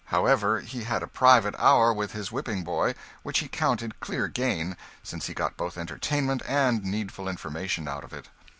However, 0.05 0.61
he 0.61 0.85
had 0.85 1.03
a 1.03 1.07
private 1.07 1.53
hour 1.59 1.93
with 1.93 2.13
his 2.13 2.31
whipping 2.31 2.63
boy 2.63 2.95
which 3.21 3.37
he 3.37 3.47
counted 3.47 3.99
clear 3.99 4.27
gain, 4.27 4.75
since 5.03 5.27
he 5.27 5.35
got 5.35 5.57
both 5.57 5.77
entertainment 5.77 6.41
and 6.47 6.83
needful 6.83 7.29
information 7.29 7.87
out 7.87 8.03
of 8.03 8.11
it. 8.11 8.27